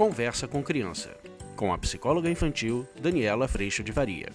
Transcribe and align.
Conversa 0.00 0.48
com 0.48 0.62
Criança, 0.62 1.14
com 1.54 1.74
a 1.74 1.76
psicóloga 1.76 2.30
infantil 2.30 2.88
Daniela 2.98 3.46
Freixo 3.46 3.84
de 3.84 3.92
Varia. 3.92 4.30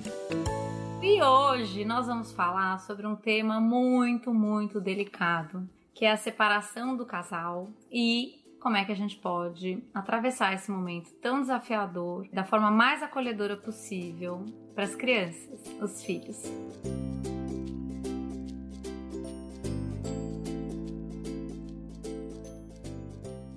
E 1.02 1.20
hoje 1.24 1.84
nós 1.84 2.06
vamos 2.06 2.32
falar 2.32 2.78
sobre 2.78 3.08
um 3.08 3.16
tema 3.16 3.60
muito, 3.60 4.32
muito 4.32 4.80
delicado, 4.80 5.68
que 5.92 6.06
é 6.06 6.12
a 6.12 6.18
separação 6.18 6.96
do 6.96 7.04
casal 7.04 7.68
e 7.92 8.44
como 8.62 8.78
é 8.78 8.86
que 8.86 8.92
a 8.92 8.96
gente 8.96 9.16
pode 9.16 9.84
atravessar 9.92 10.54
esse 10.54 10.70
momento 10.70 11.12
tão 11.16 11.42
desafiador 11.42 12.28
da 12.32 12.44
forma 12.44 12.70
mais 12.70 13.02
acolhedora 13.02 13.58
possível 13.58 14.46
para 14.76 14.84
as 14.84 14.96
crianças, 14.96 15.64
os 15.82 16.04
filhos. 16.04 16.44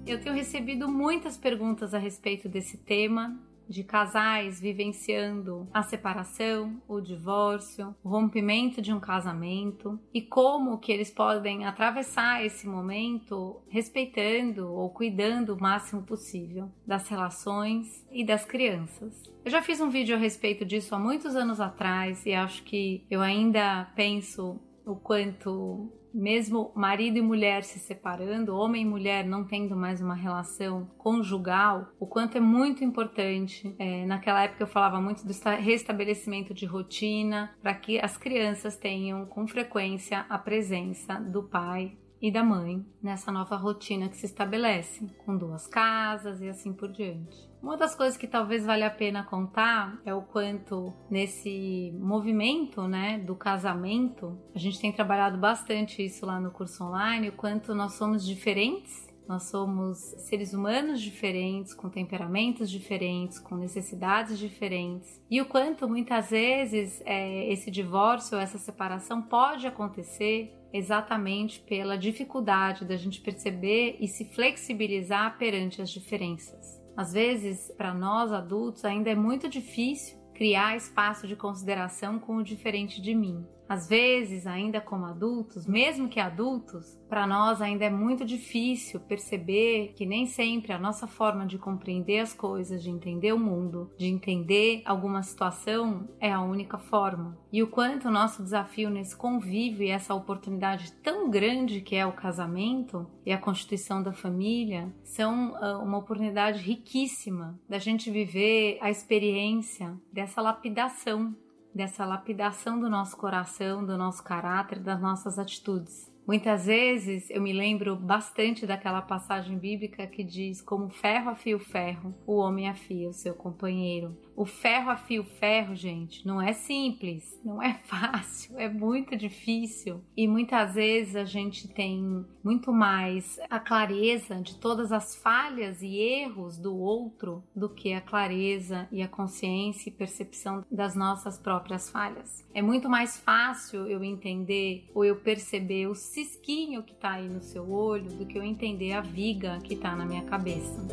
Eu 0.08 0.18
tenho 0.18 0.34
recebido 0.34 0.88
muitas 0.88 1.36
perguntas 1.36 1.92
a 1.92 1.98
respeito 1.98 2.48
desse 2.48 2.78
tema 2.78 3.38
de 3.68 3.84
casais 3.84 4.58
vivenciando 4.58 5.68
a 5.70 5.82
separação, 5.82 6.80
o 6.88 6.98
divórcio, 6.98 7.94
o 8.02 8.08
rompimento 8.08 8.80
de 8.80 8.90
um 8.90 8.98
casamento 8.98 10.00
e 10.14 10.22
como 10.22 10.78
que 10.78 10.90
eles 10.90 11.10
podem 11.10 11.66
atravessar 11.66 12.42
esse 12.42 12.66
momento 12.66 13.60
respeitando 13.68 14.72
ou 14.72 14.88
cuidando 14.88 15.54
o 15.54 15.60
máximo 15.60 16.02
possível 16.02 16.70
das 16.86 17.06
relações 17.06 18.02
e 18.10 18.24
das 18.24 18.46
crianças. 18.46 19.30
Eu 19.44 19.50
já 19.50 19.60
fiz 19.60 19.78
um 19.78 19.90
vídeo 19.90 20.16
a 20.16 20.18
respeito 20.18 20.64
disso 20.64 20.94
há 20.94 20.98
muitos 20.98 21.36
anos 21.36 21.60
atrás 21.60 22.24
e 22.24 22.32
acho 22.32 22.62
que 22.62 23.04
eu 23.10 23.20
ainda 23.20 23.92
penso 23.94 24.58
o 24.86 24.96
quanto 24.96 25.92
mesmo 26.12 26.72
marido 26.74 27.18
e 27.18 27.22
mulher 27.22 27.62
se 27.62 27.78
separando, 27.78 28.56
homem 28.56 28.82
e 28.82 28.88
mulher 28.88 29.26
não 29.26 29.44
tendo 29.44 29.76
mais 29.76 30.00
uma 30.00 30.14
relação 30.14 30.90
conjugal, 30.98 31.88
o 31.98 32.06
quanto 32.06 32.36
é 32.36 32.40
muito 32.40 32.84
importante. 32.84 33.74
É, 33.78 34.06
naquela 34.06 34.42
época 34.42 34.62
eu 34.62 34.66
falava 34.66 35.00
muito 35.00 35.26
do 35.26 35.32
restabelecimento 35.60 36.52
de 36.54 36.66
rotina 36.66 37.54
para 37.62 37.74
que 37.74 37.98
as 37.98 38.16
crianças 38.16 38.76
tenham 38.76 39.26
com 39.26 39.46
frequência 39.46 40.26
a 40.28 40.38
presença 40.38 41.14
do 41.14 41.42
pai 41.42 41.96
e 42.20 42.30
da 42.30 42.42
mãe 42.42 42.84
nessa 43.02 43.30
nova 43.30 43.56
rotina 43.56 44.08
que 44.08 44.16
se 44.16 44.26
estabelece, 44.26 45.06
com 45.24 45.36
duas 45.36 45.66
casas 45.66 46.40
e 46.40 46.48
assim 46.48 46.72
por 46.72 46.90
diante. 46.90 47.48
Uma 47.62 47.76
das 47.76 47.94
coisas 47.94 48.16
que 48.16 48.26
talvez 48.26 48.64
valha 48.64 48.86
a 48.86 48.90
pena 48.90 49.24
contar 49.24 50.00
é 50.04 50.14
o 50.14 50.22
quanto 50.22 50.92
nesse 51.10 51.92
movimento, 51.98 52.86
né, 52.86 53.18
do 53.18 53.34
casamento, 53.34 54.38
a 54.54 54.58
gente 54.58 54.80
tem 54.80 54.92
trabalhado 54.92 55.38
bastante 55.38 56.04
isso 56.04 56.24
lá 56.24 56.40
no 56.40 56.52
curso 56.52 56.84
online, 56.84 57.30
o 57.30 57.32
quanto 57.32 57.74
nós 57.74 57.94
somos 57.94 58.24
diferentes 58.24 59.07
nós 59.28 59.42
somos 59.44 59.98
seres 60.16 60.54
humanos 60.54 61.02
diferentes, 61.02 61.74
com 61.74 61.90
temperamentos 61.90 62.70
diferentes, 62.70 63.38
com 63.38 63.56
necessidades 63.56 64.38
diferentes. 64.38 65.20
E 65.30 65.38
o 65.38 65.44
quanto 65.44 65.86
muitas 65.86 66.30
vezes 66.30 67.02
é, 67.04 67.52
esse 67.52 67.70
divórcio, 67.70 68.38
essa 68.38 68.56
separação 68.56 69.20
pode 69.20 69.66
acontecer 69.66 70.54
exatamente 70.72 71.60
pela 71.60 71.98
dificuldade 71.98 72.86
da 72.86 72.96
gente 72.96 73.20
perceber 73.20 73.98
e 74.00 74.08
se 74.08 74.24
flexibilizar 74.24 75.36
perante 75.36 75.82
as 75.82 75.90
diferenças. 75.90 76.82
Às 76.96 77.12
vezes, 77.12 77.70
para 77.76 77.92
nós 77.92 78.32
adultos, 78.32 78.84
ainda 78.84 79.10
é 79.10 79.14
muito 79.14 79.46
difícil 79.46 80.18
criar 80.34 80.76
espaço 80.76 81.26
de 81.26 81.36
consideração 81.36 82.18
com 82.18 82.36
o 82.36 82.42
diferente 82.42 83.00
de 83.02 83.14
mim. 83.14 83.44
Às 83.68 83.88
vezes, 83.88 84.46
ainda 84.46 84.80
como 84.80 85.04
adultos, 85.04 85.66
mesmo 85.66 86.08
que 86.08 86.18
adultos, 86.18 86.98
para 87.08 87.26
nós 87.26 87.60
ainda 87.60 87.84
é 87.84 87.90
muito 87.90 88.24
difícil 88.24 89.00
perceber 89.00 89.92
que 89.94 90.06
nem 90.06 90.26
sempre 90.26 90.72
a 90.72 90.78
nossa 90.78 91.06
forma 91.06 91.46
de 91.46 91.58
compreender 91.58 92.20
as 92.20 92.32
coisas, 92.32 92.82
de 92.82 92.90
entender 92.90 93.32
o 93.32 93.38
mundo, 93.38 93.90
de 93.98 94.06
entender 94.06 94.82
alguma 94.84 95.22
situação 95.22 96.08
é 96.18 96.32
a 96.32 96.40
única 96.40 96.78
forma. 96.78 97.38
E 97.52 97.62
o 97.62 97.66
quanto 97.66 98.08
o 98.08 98.10
nosso 98.10 98.42
desafio 98.42 98.90
nesse 98.90 99.16
convívio 99.16 99.84
e 99.84 99.90
essa 99.90 100.14
oportunidade 100.14 100.92
tão 101.02 101.30
grande 101.30 101.80
que 101.80 101.96
é 101.96 102.06
o 102.06 102.12
casamento 102.12 103.06
e 103.24 103.32
a 103.32 103.38
constituição 103.38 104.02
da 104.02 104.12
família 104.12 104.92
são 105.02 105.52
uh, 105.52 105.82
uma 105.82 105.98
oportunidade 105.98 106.60
riquíssima 106.60 107.58
da 107.68 107.78
gente 107.78 108.10
viver 108.10 108.78
a 108.80 108.90
experiência 108.90 109.94
dessa 110.12 110.40
lapidação 110.40 111.34
dessa 111.74 112.04
lapidação 112.04 112.78
do 112.78 112.88
nosso 112.88 113.16
coração, 113.16 113.84
do 113.84 113.96
nosso 113.96 114.22
caráter, 114.22 114.80
das 114.80 115.00
nossas 115.00 115.38
atitudes. 115.38 116.10
Muitas 116.26 116.66
vezes 116.66 117.30
eu 117.30 117.40
me 117.40 117.54
lembro 117.54 117.96
bastante 117.96 118.66
daquela 118.66 119.00
passagem 119.00 119.58
bíblica 119.58 120.06
que 120.06 120.22
diz: 120.22 120.60
Como 120.60 120.90
ferro 120.90 121.30
afia 121.30 121.56
o 121.56 121.60
ferro, 121.60 122.14
o 122.26 122.36
homem 122.36 122.68
afia 122.68 123.08
o 123.08 123.14
seu 123.14 123.34
companheiro. 123.34 124.14
O 124.38 124.44
ferro 124.44 124.88
afia 124.88 125.20
o 125.20 125.24
ferro, 125.24 125.74
gente, 125.74 126.24
não 126.24 126.40
é 126.40 126.52
simples, 126.52 127.36
não 127.44 127.60
é 127.60 127.74
fácil, 127.82 128.56
é 128.56 128.68
muito 128.68 129.16
difícil. 129.16 130.00
E 130.16 130.28
muitas 130.28 130.76
vezes 130.76 131.16
a 131.16 131.24
gente 131.24 131.66
tem 131.66 132.24
muito 132.44 132.72
mais 132.72 133.40
a 133.50 133.58
clareza 133.58 134.36
de 134.36 134.54
todas 134.54 134.92
as 134.92 135.16
falhas 135.16 135.82
e 135.82 135.96
erros 135.96 136.56
do 136.56 136.72
outro 136.78 137.42
do 137.52 137.68
que 137.68 137.92
a 137.92 138.00
clareza 138.00 138.86
e 138.92 139.02
a 139.02 139.08
consciência 139.08 139.88
e 139.88 139.92
percepção 139.92 140.64
das 140.70 140.94
nossas 140.94 141.36
próprias 141.36 141.90
falhas. 141.90 142.46
É 142.54 142.62
muito 142.62 142.88
mais 142.88 143.18
fácil 143.18 143.88
eu 143.88 144.04
entender 144.04 144.88
ou 144.94 145.04
eu 145.04 145.16
perceber 145.16 145.88
o 145.88 145.96
cisquinho 145.96 146.84
que 146.84 146.92
está 146.92 147.14
aí 147.14 147.28
no 147.28 147.40
seu 147.40 147.68
olho 147.72 148.12
do 148.12 148.24
que 148.24 148.38
eu 148.38 148.44
entender 148.44 148.92
a 148.92 149.00
viga 149.00 149.58
que 149.64 149.74
está 149.74 149.96
na 149.96 150.06
minha 150.06 150.22
cabeça. 150.22 150.86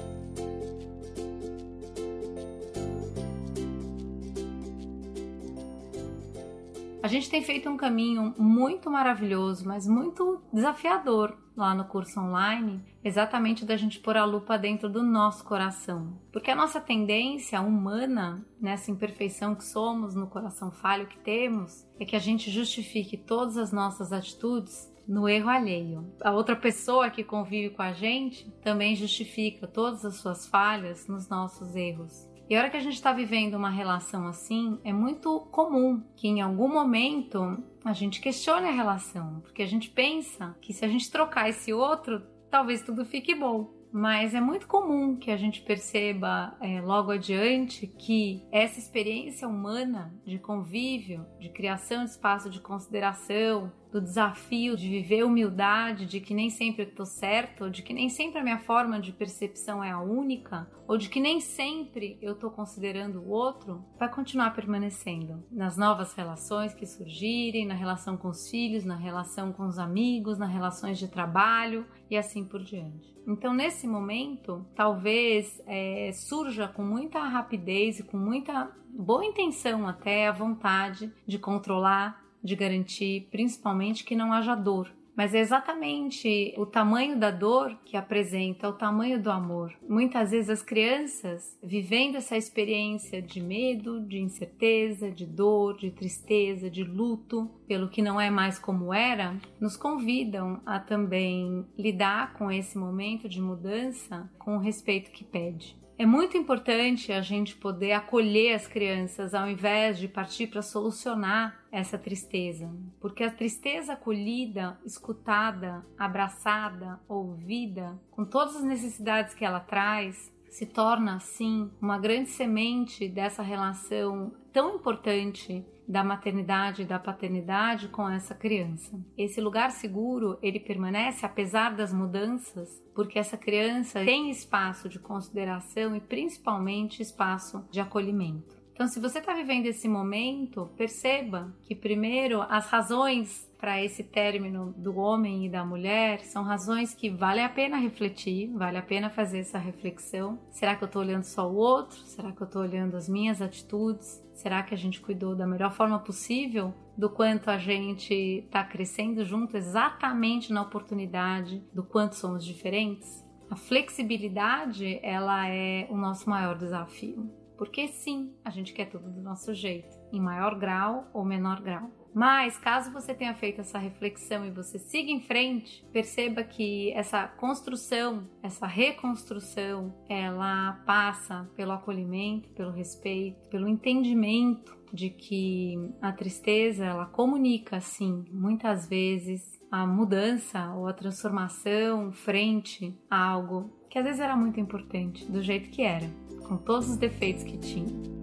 A 7.06 7.08
gente 7.08 7.30
tem 7.30 7.44
feito 7.44 7.70
um 7.70 7.78
caminho 7.78 8.34
muito 8.36 8.90
maravilhoso, 8.90 9.64
mas 9.68 9.88
muito 9.88 10.42
desafiador 10.52 11.38
lá 11.56 11.76
no 11.76 11.86
curso 11.86 12.20
online, 12.20 12.84
exatamente 13.04 13.64
da 13.64 13.78
gente 13.78 14.00
pôr 14.00 14.18
a 14.18 14.26
lupa 14.26 14.58
dentro 14.58 14.90
do 14.90 15.04
nosso 15.04 15.46
coração. 15.46 16.20
Porque 16.32 16.50
a 16.50 16.56
nossa 16.56 16.82
tendência 16.82 17.62
humana, 17.62 18.44
nessa 18.60 18.90
imperfeição 18.90 19.54
que 19.54 19.64
somos, 19.64 20.16
no 20.16 20.26
coração 20.26 20.72
falho 20.72 21.06
que 21.06 21.20
temos, 21.20 21.88
é 22.00 22.06
que 22.06 22.16
a 22.16 22.20
gente 22.20 22.50
justifique 22.50 23.16
todas 23.18 23.56
as 23.56 23.72
nossas 23.72 24.12
atitudes 24.12 24.92
no 25.08 25.30
erro 25.30 25.50
alheio. 25.50 26.12
A 26.24 26.32
outra 26.32 26.56
pessoa 26.56 27.12
que 27.12 27.24
convive 27.24 27.76
com 27.76 27.84
a 27.84 27.94
gente 27.94 28.50
também 28.64 28.96
justifica 28.96 29.68
todas 29.68 30.04
as 30.04 30.16
suas 30.16 30.48
falhas 30.48 31.08
nos 31.08 31.30
nossos 31.30 31.76
erros. 31.76 32.34
E 32.48 32.56
a 32.56 32.60
hora 32.60 32.70
que 32.70 32.78
a 32.78 32.82
gente 32.82 32.94
está 32.94 33.12
vivendo 33.12 33.56
uma 33.56 33.70
relação 33.70 34.28
assim, 34.28 34.80
é 34.84 34.94
muito 34.94 35.40
comum 35.52 36.04
que 36.16 36.28
em 36.28 36.42
algum 36.42 36.68
momento 36.68 37.64
a 37.84 37.92
gente 37.92 38.22
questione 38.22 38.68
a 38.68 38.72
relação, 38.72 39.40
porque 39.42 39.64
a 39.64 39.68
gente 39.68 39.90
pensa 39.90 40.56
que 40.62 40.72
se 40.72 40.86
a 40.86 40.88
gente 40.88 41.10
trocar 41.10 41.50
esse 41.50 41.74
outro, 41.74 42.22
talvez 42.52 42.84
tudo 42.84 43.04
fique 43.04 43.34
bom. 43.34 43.74
Mas 43.92 44.36
é 44.36 44.42
muito 44.42 44.68
comum 44.68 45.16
que 45.16 45.32
a 45.32 45.38
gente 45.38 45.62
perceba 45.62 46.56
é, 46.60 46.82
logo 46.82 47.12
adiante 47.12 47.88
que 47.88 48.46
essa 48.52 48.78
experiência 48.78 49.48
humana 49.48 50.14
de 50.26 50.38
convívio, 50.38 51.26
de 51.40 51.48
criação 51.48 52.04
de 52.04 52.10
espaço 52.10 52.50
de 52.50 52.60
consideração, 52.60 53.72
do 53.96 54.02
desafio 54.02 54.76
de 54.76 54.90
viver 54.90 55.24
humildade, 55.24 56.06
de 56.06 56.20
que 56.20 56.34
nem 56.34 56.50
sempre 56.50 56.84
eu 56.84 56.90
estou 56.90 57.06
certo, 57.06 57.70
de 57.70 57.82
que 57.82 57.94
nem 57.94 58.10
sempre 58.10 58.40
a 58.40 58.44
minha 58.44 58.60
forma 58.60 59.00
de 59.00 59.14
percepção 59.14 59.82
é 59.82 59.90
a 59.90 60.02
única, 60.02 60.70
ou 60.86 60.98
de 60.98 61.08
que 61.08 61.18
nem 61.18 61.40
sempre 61.40 62.18
eu 62.22 62.34
estou 62.34 62.52
considerando 62.52 63.22
o 63.22 63.30
outro, 63.30 63.86
vai 63.98 64.12
continuar 64.14 64.54
permanecendo 64.54 65.42
nas 65.50 65.78
novas 65.78 66.14
relações 66.14 66.74
que 66.74 66.86
surgirem, 66.86 67.66
na 67.66 67.74
relação 67.74 68.18
com 68.18 68.28
os 68.28 68.50
filhos, 68.50 68.84
na 68.84 68.98
relação 68.98 69.54
com 69.54 69.66
os 69.66 69.80
amigos, 69.80 70.38
nas 70.38 70.52
relações 70.52 71.00
de 71.00 71.08
trabalho 71.08 71.88
e 72.10 72.18
assim 72.18 72.44
por 72.44 72.62
diante. 72.62 73.16
Então, 73.26 73.54
nesse 73.54 73.88
momento, 73.88 74.66
talvez 74.76 75.62
é, 75.66 76.12
surja 76.12 76.68
com 76.68 76.84
muita 76.84 77.20
rapidez 77.22 78.02
e 78.02 78.04
com 78.04 78.18
muita 78.18 78.70
boa 78.90 79.24
intenção 79.24 79.88
até 79.88 80.28
a 80.28 80.34
vontade 80.34 81.14
de 81.26 81.40
controlar 81.40 82.25
de 82.46 82.56
garantir 82.56 83.28
principalmente 83.32 84.04
que 84.04 84.16
não 84.16 84.32
haja 84.32 84.56
dor. 84.56 84.92
Mas 85.16 85.34
é 85.34 85.40
exatamente 85.40 86.54
o 86.58 86.66
tamanho 86.66 87.18
da 87.18 87.32
dor 87.32 87.74
que 87.86 87.96
apresenta 87.96 88.68
o 88.68 88.74
tamanho 88.74 89.22
do 89.22 89.32
amor. 89.32 89.74
Muitas 89.88 90.32
vezes 90.32 90.50
as 90.50 90.62
crianças, 90.62 91.58
vivendo 91.64 92.18
essa 92.18 92.36
experiência 92.36 93.22
de 93.22 93.40
medo, 93.42 94.02
de 94.02 94.20
incerteza, 94.20 95.10
de 95.10 95.26
dor, 95.26 95.78
de 95.78 95.90
tristeza, 95.90 96.70
de 96.70 96.84
luto, 96.84 97.50
pelo 97.66 97.88
que 97.88 98.02
não 98.02 98.20
é 98.20 98.30
mais 98.30 98.60
como 98.60 98.94
era, 98.94 99.38
nos 99.60 99.78
convidam 99.78 100.60
a 100.66 100.80
também 100.80 101.66
lidar 101.78 102.34
com 102.34 102.52
esse 102.52 102.78
momento 102.78 103.30
de 103.30 103.40
mudança 103.40 104.30
com 104.38 104.58
o 104.58 104.60
respeito 104.60 105.12
que 105.12 105.24
pede. 105.24 105.78
É 105.98 106.06
muito 106.06 106.38
importante 106.38 107.14
a 107.14 107.22
gente 107.22 107.56
poder 107.56 107.94
acolher 107.94 108.54
as 108.54 108.68
crianças 108.68 109.34
ao 109.34 109.50
invés 109.50 109.98
de 109.98 110.10
partir 110.10 110.48
para 110.48 110.62
solucionar 110.62 111.64
essa 111.72 111.98
tristeza, 111.98 112.70
porque 113.00 113.24
a 113.24 113.32
tristeza 113.32 113.94
acolhida, 113.94 114.78
escutada, 114.86 115.86
abraçada, 115.98 117.00
ouvida, 117.08 117.98
com 118.12 118.26
todas 118.26 118.58
as 118.58 118.64
necessidades 118.64 119.34
que 119.34 119.46
ela 119.46 119.62
traz, 119.62 120.34
se 120.50 120.66
torna 120.66 121.16
assim 121.16 121.72
uma 121.82 121.98
grande 121.98 122.30
semente 122.30 123.08
dessa 123.08 123.42
relação 123.42 124.34
tão 124.56 124.76
importante 124.76 125.66
da 125.86 126.02
maternidade 126.02 126.84
e 126.84 126.86
da 126.86 126.98
paternidade 126.98 127.90
com 127.90 128.10
essa 128.10 128.34
criança. 128.34 128.98
Esse 129.18 129.42
lugar 129.42 129.70
seguro, 129.70 130.40
ele 130.42 130.62
permanece 130.62 131.26
apesar 131.26 131.76
das 131.76 131.94
mudanças, 131.94 132.82
porque 132.96 133.20
essa 133.20 133.36
criança 133.36 134.06
tem 134.06 134.32
espaço 134.32 134.88
de 134.88 134.98
consideração 134.98 135.94
e 135.94 136.00
principalmente 136.00 137.02
espaço 137.02 137.68
de 137.70 137.82
acolhimento. 137.82 138.56
Então, 138.76 138.90
se 138.90 139.00
você 139.00 139.20
está 139.20 139.34
vivendo 139.34 139.68
esse 139.68 139.88
momento, 139.88 140.70
perceba 140.76 141.56
que 141.64 141.74
primeiro 141.74 142.42
as 142.42 142.68
razões 142.68 143.50
para 143.58 143.82
esse 143.82 144.04
término 144.04 144.74
do 144.78 144.98
homem 144.98 145.46
e 145.46 145.50
da 145.50 145.64
mulher 145.64 146.20
são 146.26 146.44
razões 146.44 146.94
que 146.94 147.10
vale 147.10 147.40
a 147.40 147.48
pena 147.48 147.78
refletir, 147.78 148.52
vale 148.52 148.78
a 148.78 148.82
pena 148.82 149.10
fazer 149.10 149.40
essa 149.40 149.58
reflexão. 149.58 150.38
Será 150.52 150.76
que 150.76 150.84
eu 150.84 150.88
estou 150.88 151.02
olhando 151.02 151.24
só 151.24 151.50
o 151.50 151.56
outro? 151.56 151.96
Será 152.00 152.34
que 152.34 152.42
eu 152.42 152.46
estou 152.46 152.64
olhando 152.64 152.98
as 152.98 153.08
minhas 153.08 153.42
atitudes? 153.42 154.22
Será 154.34 154.62
que 154.62 154.74
a 154.74 154.78
gente 154.78 155.00
cuidou 155.00 155.38
da 155.38 155.48
melhor 155.48 155.72
forma 155.72 155.98
possível 155.98 156.74
do 156.98 157.10
quanto 157.10 157.50
a 157.50 157.58
gente 157.58 158.14
está 158.14 158.62
crescendo 158.62 159.24
junto 159.24 159.56
exatamente 159.56 160.52
na 160.52 160.62
oportunidade 160.62 161.64
do 161.74 161.82
quanto 161.82 162.16
somos 162.16 162.44
diferentes? 162.44 163.24
A 163.50 163.56
flexibilidade, 163.56 165.00
ela 165.02 165.48
é 165.48 165.88
o 165.90 165.96
nosso 165.96 166.30
maior 166.30 166.58
desafio. 166.58 167.45
Porque 167.58 167.88
sim, 167.88 168.34
a 168.44 168.50
gente 168.50 168.74
quer 168.74 168.86
tudo 168.86 169.10
do 169.10 169.22
nosso 169.22 169.54
jeito, 169.54 169.98
em 170.12 170.20
maior 170.20 170.56
grau 170.58 171.10
ou 171.14 171.24
menor 171.24 171.62
grau. 171.62 171.90
Mas 172.14 172.58
caso 172.58 172.94
você 172.94 173.14
tenha 173.14 173.34
feito 173.36 173.60
essa 173.60 173.78
reflexão 173.78 174.46
e 174.46 174.50
você 174.50 174.80
siga 174.80 175.12
em 175.12 175.20
frente, 175.20 175.86
perceba 175.92 176.46
que 176.46 176.94
essa 176.94 177.28
construção, 177.28 178.26
essa 178.42 178.66
reconstrução, 178.66 179.94
ela 180.08 180.82
passa 180.86 181.46
pelo 181.58 181.74
acolhimento, 181.74 182.48
pelo 182.52 182.72
respeito, 182.72 183.50
pelo 183.50 183.68
entendimento 183.68 184.78
de 184.94 185.10
que 185.10 185.76
a 186.02 186.14
tristeza 186.14 186.86
ela 186.86 187.06
comunica 187.06 187.82
sim, 187.82 188.24
muitas 188.32 188.88
vezes 188.88 189.60
a 189.70 189.86
mudança 189.86 190.74
ou 190.74 190.88
a 190.88 190.94
transformação 190.94 192.14
frente 192.14 192.98
a 193.10 193.26
algo 193.26 193.70
que 193.90 194.00
às 194.00 194.06
vezes 194.06 194.22
era 194.22 194.36
muito 194.36 194.60
importante, 194.60 195.30
do 195.32 195.42
jeito 195.42 195.70
que 195.70 195.82
era, 195.82 196.06
com 196.46 196.58
todos 196.58 196.90
os 196.90 196.98
defeitos 196.98 197.44
que 197.44 197.58
tinha. 197.58 198.16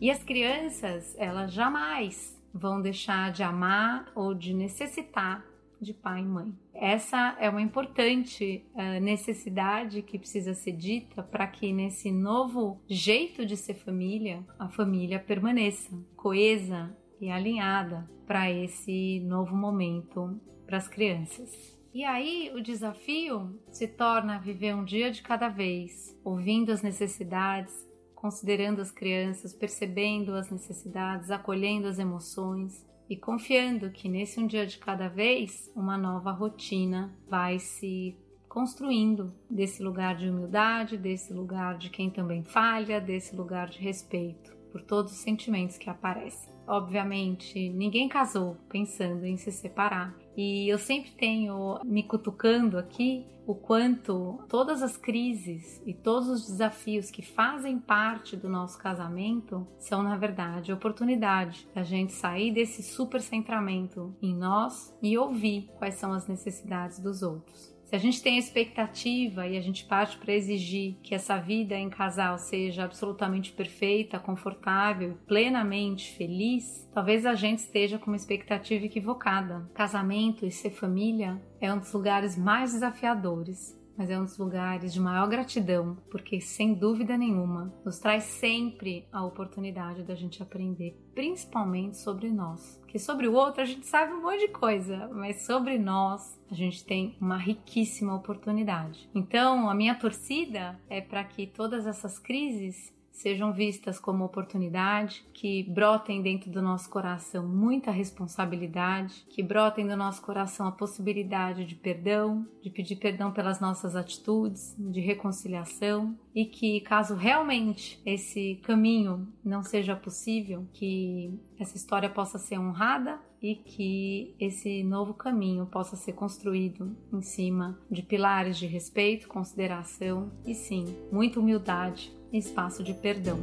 E 0.00 0.10
as 0.10 0.22
crianças, 0.24 1.14
elas 1.16 1.52
jamais 1.52 2.36
vão 2.52 2.82
deixar 2.82 3.30
de 3.30 3.42
amar 3.42 4.10
ou 4.14 4.34
de 4.34 4.52
necessitar 4.52 5.44
de 5.80 5.92
pai 5.92 6.20
e 6.20 6.24
mãe. 6.24 6.52
Essa 6.72 7.36
é 7.40 7.48
uma 7.48 7.60
importante 7.60 8.64
uh, 8.74 9.00
necessidade 9.00 10.02
que 10.02 10.18
precisa 10.18 10.54
ser 10.54 10.72
dita 10.72 11.22
para 11.22 11.46
que 11.46 11.72
nesse 11.72 12.10
novo 12.10 12.80
jeito 12.88 13.44
de 13.44 13.56
ser 13.56 13.74
família, 13.74 14.44
a 14.58 14.68
família 14.68 15.18
permaneça 15.18 15.96
coesa 16.16 16.96
e 17.20 17.30
alinhada 17.30 18.08
para 18.26 18.50
esse 18.50 19.20
novo 19.20 19.56
momento 19.56 20.40
para 20.72 20.78
as 20.78 20.88
crianças. 20.88 21.76
E 21.92 22.02
aí 22.02 22.50
o 22.54 22.62
desafio 22.62 23.60
se 23.70 23.86
torna 23.86 24.38
viver 24.38 24.74
um 24.74 24.86
dia 24.86 25.10
de 25.10 25.20
cada 25.20 25.50
vez, 25.50 26.18
ouvindo 26.24 26.72
as 26.72 26.80
necessidades, 26.80 27.74
considerando 28.14 28.80
as 28.80 28.90
crianças, 28.90 29.52
percebendo 29.52 30.34
as 30.34 30.50
necessidades, 30.50 31.30
acolhendo 31.30 31.88
as 31.88 31.98
emoções 31.98 32.86
e 33.06 33.14
confiando 33.14 33.90
que 33.90 34.08
nesse 34.08 34.40
um 34.40 34.46
dia 34.46 34.66
de 34.66 34.78
cada 34.78 35.08
vez 35.08 35.70
uma 35.76 35.98
nova 35.98 36.32
rotina 36.32 37.14
vai 37.28 37.58
se 37.58 38.16
construindo 38.48 39.30
desse 39.50 39.82
lugar 39.82 40.16
de 40.16 40.30
humildade, 40.30 40.96
desse 40.96 41.34
lugar 41.34 41.76
de 41.76 41.90
quem 41.90 42.08
também 42.08 42.42
falha, 42.44 42.98
desse 42.98 43.36
lugar 43.36 43.68
de 43.68 43.78
respeito 43.78 44.56
por 44.70 44.80
todos 44.80 45.12
os 45.12 45.18
sentimentos 45.18 45.76
que 45.76 45.90
aparecem. 45.90 46.50
Obviamente, 46.66 47.68
ninguém 47.68 48.08
casou 48.08 48.56
pensando 48.70 49.26
em 49.26 49.36
se 49.36 49.52
separar. 49.52 50.21
E 50.36 50.68
eu 50.68 50.78
sempre 50.78 51.10
tenho 51.12 51.80
me 51.84 52.02
cutucando 52.02 52.78
aqui 52.78 53.26
o 53.46 53.54
quanto 53.54 54.38
todas 54.48 54.82
as 54.82 54.96
crises 54.96 55.82
e 55.84 55.92
todos 55.92 56.28
os 56.28 56.46
desafios 56.46 57.10
que 57.10 57.22
fazem 57.22 57.78
parte 57.78 58.36
do 58.36 58.48
nosso 58.48 58.78
casamento 58.78 59.66
são, 59.78 60.02
na 60.02 60.16
verdade, 60.16 60.72
oportunidade 60.72 61.68
da 61.74 61.82
gente 61.82 62.12
sair 62.12 62.52
desse 62.52 62.82
super 62.82 63.20
centramento 63.20 64.14
em 64.22 64.34
nós 64.34 64.96
e 65.02 65.18
ouvir 65.18 65.68
quais 65.76 65.94
são 65.94 66.12
as 66.12 66.26
necessidades 66.28 66.98
dos 67.00 67.22
outros. 67.22 67.72
Se 67.92 67.96
a 67.96 67.98
gente 67.98 68.22
tem 68.22 68.36
a 68.36 68.38
expectativa 68.38 69.46
e 69.46 69.54
a 69.54 69.60
gente 69.60 69.84
parte 69.84 70.16
para 70.16 70.32
exigir 70.32 70.96
que 71.02 71.14
essa 71.14 71.36
vida 71.36 71.74
em 71.74 71.90
casal 71.90 72.38
seja 72.38 72.84
absolutamente 72.84 73.52
perfeita, 73.52 74.18
confortável, 74.18 75.18
plenamente 75.26 76.10
feliz, 76.14 76.88
talvez 76.94 77.26
a 77.26 77.34
gente 77.34 77.58
esteja 77.58 77.98
com 77.98 78.06
uma 78.06 78.16
expectativa 78.16 78.86
equivocada. 78.86 79.70
Casamento 79.74 80.46
e 80.46 80.50
ser 80.50 80.70
família 80.70 81.38
é 81.60 81.70
um 81.70 81.78
dos 81.78 81.92
lugares 81.92 82.34
mais 82.34 82.72
desafiadores 82.72 83.78
mas 83.96 84.10
é 84.10 84.18
um 84.18 84.24
dos 84.24 84.38
lugares 84.38 84.92
de 84.92 85.00
maior 85.00 85.28
gratidão, 85.28 85.96
porque 86.10 86.40
sem 86.40 86.74
dúvida 86.74 87.16
nenhuma 87.16 87.72
nos 87.84 87.98
traz 87.98 88.24
sempre 88.24 89.06
a 89.12 89.24
oportunidade 89.24 90.02
da 90.02 90.14
gente 90.14 90.42
aprender, 90.42 90.96
principalmente 91.14 91.96
sobre 91.96 92.30
nós. 92.30 92.80
Que 92.88 92.98
sobre 92.98 93.26
o 93.26 93.34
outro 93.34 93.62
a 93.62 93.66
gente 93.66 93.86
sabe 93.86 94.12
um 94.12 94.22
monte 94.22 94.40
de 94.40 94.48
coisa, 94.48 95.08
mas 95.14 95.46
sobre 95.46 95.78
nós 95.78 96.38
a 96.50 96.54
gente 96.54 96.84
tem 96.84 97.16
uma 97.20 97.36
riquíssima 97.36 98.14
oportunidade. 98.14 99.08
Então, 99.14 99.68
a 99.68 99.74
minha 99.74 99.94
torcida 99.94 100.78
é 100.88 101.00
para 101.00 101.24
que 101.24 101.46
todas 101.46 101.86
essas 101.86 102.18
crises 102.18 102.92
sejam 103.12 103.52
vistas 103.52 104.00
como 104.00 104.24
oportunidade, 104.24 105.24
que 105.32 105.62
brotem 105.64 106.22
dentro 106.22 106.50
do 106.50 106.62
nosso 106.62 106.88
coração 106.88 107.46
muita 107.46 107.90
responsabilidade, 107.90 109.24
que 109.28 109.42
brotem 109.42 109.86
do 109.86 109.96
nosso 109.96 110.22
coração 110.22 110.66
a 110.66 110.72
possibilidade 110.72 111.64
de 111.64 111.74
perdão, 111.74 112.46
de 112.62 112.70
pedir 112.70 112.96
perdão 112.96 113.30
pelas 113.30 113.60
nossas 113.60 113.94
atitudes, 113.94 114.74
de 114.78 115.00
reconciliação 115.00 116.18
e 116.34 116.46
que 116.46 116.80
caso 116.80 117.14
realmente 117.14 118.00
esse 118.04 118.58
caminho 118.62 119.28
não 119.44 119.62
seja 119.62 119.94
possível, 119.94 120.66
que 120.72 121.38
essa 121.58 121.76
história 121.76 122.08
possa 122.08 122.38
ser 122.38 122.58
honrada 122.58 123.20
e 123.42 123.56
que 123.56 124.34
esse 124.38 124.82
novo 124.84 125.12
caminho 125.12 125.66
possa 125.66 125.96
ser 125.96 126.12
construído 126.12 126.96
em 127.12 127.20
cima 127.20 127.78
de 127.90 128.00
pilares 128.00 128.56
de 128.56 128.66
respeito, 128.66 129.28
consideração 129.28 130.30
e 130.46 130.54
sim, 130.54 130.84
muita 131.10 131.40
humildade 131.40 132.21
espaço 132.32 132.82
de 132.82 132.94
perdão. 132.94 133.38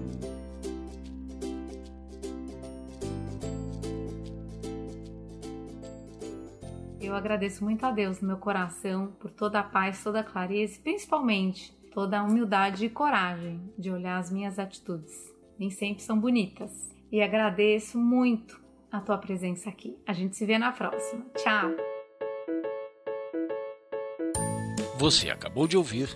Eu 7.00 7.15
agradeço 7.15 7.63
muito 7.63 7.84
a 7.86 7.91
Deus 7.91 8.22
no 8.22 8.27
meu 8.27 8.38
coração 8.38 9.13
por 9.19 9.31
toda 9.31 9.60
a 9.60 9.63
paz, 9.63 10.03
toda 10.03 10.19
a 10.19 10.24
clareza 10.24 10.75
e 10.75 10.79
principalmente 10.79 11.74
toda 11.91 12.19
a 12.19 12.24
humildade 12.24 12.86
e 12.86 12.89
coragem 12.89 13.74
de 13.77 13.89
olhar 13.89 14.19
as 14.19 14.31
minhas 14.31 14.60
atitudes. 14.60 15.34
Nem 15.58 15.69
sempre 15.69 16.03
são 16.03 16.19
bonitas. 16.19 16.72
E 17.12 17.22
agradeço 17.22 17.98
muito 17.98 18.62
a 18.91 19.00
tua 19.00 19.17
presença 19.17 19.69
aqui. 19.69 19.98
A 20.05 20.13
gente 20.13 20.38
se 20.38 20.46
vê 20.46 20.58
na 20.58 20.72
próxima. 20.72 21.25
Tchau! 21.36 21.72
Você 24.98 25.29
acabou 25.29 25.67
de 25.67 25.77
ouvir 25.77 26.15